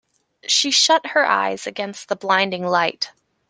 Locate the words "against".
1.67-2.09